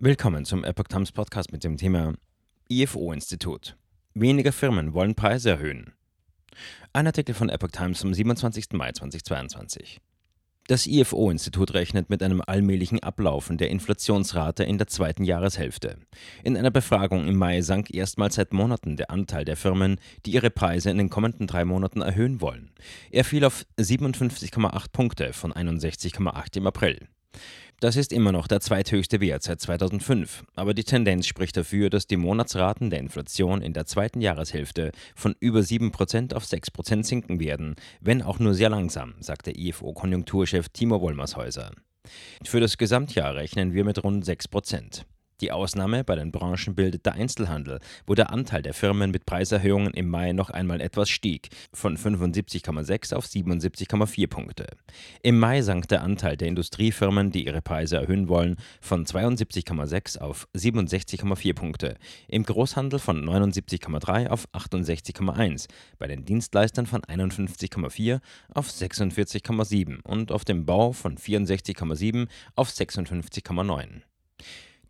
Willkommen 0.00 0.44
zum 0.44 0.62
Epoch 0.62 0.84
Times 0.84 1.10
Podcast 1.10 1.50
mit 1.50 1.64
dem 1.64 1.76
Thema 1.76 2.14
IFO-Institut. 2.68 3.76
Weniger 4.14 4.52
Firmen 4.52 4.94
wollen 4.94 5.16
Preise 5.16 5.50
erhöhen. 5.50 5.92
Ein 6.92 7.08
Artikel 7.08 7.34
von 7.34 7.48
Epoch 7.48 7.72
Times 7.72 8.02
vom 8.02 8.14
27. 8.14 8.66
Mai 8.74 8.92
2022. 8.92 10.00
Das 10.68 10.86
IFO-Institut 10.86 11.74
rechnet 11.74 12.10
mit 12.10 12.22
einem 12.22 12.40
allmählichen 12.46 13.02
Ablaufen 13.02 13.58
der 13.58 13.70
Inflationsrate 13.70 14.62
in 14.62 14.78
der 14.78 14.86
zweiten 14.86 15.24
Jahreshälfte. 15.24 15.98
In 16.44 16.56
einer 16.56 16.70
Befragung 16.70 17.26
im 17.26 17.36
Mai 17.36 17.60
sank 17.62 17.92
erstmals 17.92 18.36
seit 18.36 18.52
Monaten 18.52 18.96
der 18.96 19.10
Anteil 19.10 19.44
der 19.44 19.56
Firmen, 19.56 19.98
die 20.26 20.30
ihre 20.30 20.50
Preise 20.50 20.90
in 20.90 20.98
den 20.98 21.10
kommenden 21.10 21.48
drei 21.48 21.64
Monaten 21.64 22.02
erhöhen 22.02 22.40
wollen. 22.40 22.70
Er 23.10 23.24
fiel 23.24 23.44
auf 23.44 23.66
57,8 23.80 24.92
Punkte 24.92 25.32
von 25.32 25.52
61,8 25.52 26.58
im 26.58 26.68
April. 26.68 27.08
Das 27.80 27.94
ist 27.94 28.12
immer 28.12 28.32
noch 28.32 28.48
der 28.48 28.60
zweithöchste 28.60 29.20
Wert 29.20 29.44
seit 29.44 29.60
2005, 29.60 30.42
aber 30.56 30.74
die 30.74 30.82
Tendenz 30.82 31.28
spricht 31.28 31.56
dafür, 31.56 31.90
dass 31.90 32.08
die 32.08 32.16
Monatsraten 32.16 32.90
der 32.90 32.98
Inflation 32.98 33.62
in 33.62 33.72
der 33.72 33.86
zweiten 33.86 34.20
Jahreshälfte 34.20 34.90
von 35.14 35.36
über 35.38 35.60
7% 35.60 36.34
auf 36.34 36.42
6% 36.42 37.04
sinken 37.04 37.38
werden, 37.38 37.76
wenn 38.00 38.22
auch 38.22 38.40
nur 38.40 38.54
sehr 38.54 38.68
langsam, 38.68 39.14
sagt 39.20 39.46
der 39.46 39.56
IFO-Konjunkturchef 39.56 40.70
Timo 40.70 41.00
Wollmershäuser. 41.00 41.70
Für 42.44 42.58
das 42.58 42.78
Gesamtjahr 42.78 43.36
rechnen 43.36 43.72
wir 43.72 43.84
mit 43.84 44.02
rund 44.02 44.24
6%. 44.24 45.04
Die 45.40 45.52
Ausnahme 45.52 46.02
bei 46.02 46.16
den 46.16 46.32
Branchen 46.32 46.74
bildet 46.74 47.06
der 47.06 47.14
Einzelhandel, 47.14 47.78
wo 48.08 48.16
der 48.16 48.32
Anteil 48.32 48.60
der 48.60 48.74
Firmen 48.74 49.12
mit 49.12 49.24
Preiserhöhungen 49.24 49.94
im 49.94 50.08
Mai 50.08 50.32
noch 50.32 50.50
einmal 50.50 50.80
etwas 50.80 51.08
stieg, 51.08 51.50
von 51.72 51.96
75,6 51.96 53.14
auf 53.14 53.24
77,4 53.24 54.26
Punkte. 54.26 54.66
Im 55.22 55.38
Mai 55.38 55.62
sank 55.62 55.86
der 55.86 56.02
Anteil 56.02 56.36
der 56.36 56.48
Industriefirmen, 56.48 57.30
die 57.30 57.46
ihre 57.46 57.62
Preise 57.62 57.98
erhöhen 57.98 58.28
wollen, 58.28 58.56
von 58.80 59.06
72,6 59.06 60.18
auf 60.18 60.48
67,4 60.56 61.54
Punkte, 61.54 61.98
im 62.26 62.42
Großhandel 62.42 62.98
von 62.98 63.24
79,3 63.24 64.26
auf 64.30 64.48
68,1, 64.52 65.68
bei 65.98 66.08
den 66.08 66.24
Dienstleistern 66.24 66.86
von 66.86 67.02
51,4 67.02 68.18
auf 68.52 68.68
46,7 68.68 70.02
und 70.02 70.32
auf 70.32 70.44
dem 70.44 70.66
Bau 70.66 70.90
von 70.90 71.16
64,7 71.16 72.26
auf 72.56 72.70
56,9. 72.70 74.02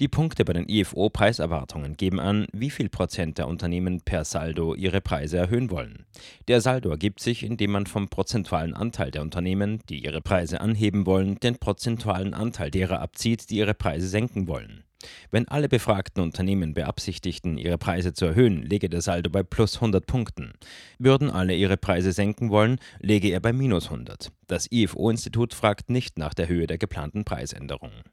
Die 0.00 0.06
Punkte 0.06 0.44
bei 0.44 0.52
den 0.52 0.68
IFO-Preiserwartungen 0.68 1.96
geben 1.96 2.20
an, 2.20 2.46
wie 2.52 2.70
viel 2.70 2.88
Prozent 2.88 3.36
der 3.36 3.48
Unternehmen 3.48 4.00
per 4.00 4.24
Saldo 4.24 4.76
ihre 4.76 5.00
Preise 5.00 5.38
erhöhen 5.38 5.72
wollen. 5.72 6.06
Der 6.46 6.60
Saldo 6.60 6.90
ergibt 6.90 7.18
sich, 7.18 7.42
indem 7.42 7.72
man 7.72 7.86
vom 7.86 8.08
prozentualen 8.08 8.74
Anteil 8.74 9.10
der 9.10 9.22
Unternehmen, 9.22 9.80
die 9.88 10.04
ihre 10.04 10.20
Preise 10.20 10.60
anheben 10.60 11.04
wollen, 11.04 11.40
den 11.40 11.58
prozentualen 11.58 12.32
Anteil 12.32 12.70
derer 12.70 13.00
abzieht, 13.00 13.50
die 13.50 13.56
ihre 13.56 13.74
Preise 13.74 14.06
senken 14.06 14.46
wollen. 14.46 14.84
Wenn 15.32 15.48
alle 15.48 15.68
befragten 15.68 16.22
Unternehmen 16.22 16.74
beabsichtigten, 16.74 17.58
ihre 17.58 17.78
Preise 17.78 18.12
zu 18.12 18.26
erhöhen, 18.26 18.62
läge 18.62 18.88
der 18.88 19.00
Saldo 19.00 19.30
bei 19.30 19.42
plus 19.42 19.76
100 19.76 20.06
Punkten. 20.06 20.52
Würden 21.00 21.28
alle 21.28 21.56
ihre 21.56 21.76
Preise 21.76 22.12
senken 22.12 22.50
wollen, 22.50 22.78
läge 23.00 23.30
er 23.30 23.40
bei 23.40 23.52
minus 23.52 23.86
100. 23.86 24.30
Das 24.46 24.70
IFO-Institut 24.70 25.54
fragt 25.54 25.90
nicht 25.90 26.18
nach 26.18 26.34
der 26.34 26.46
Höhe 26.46 26.68
der 26.68 26.78
geplanten 26.78 27.24
Preisänderungen. 27.24 28.04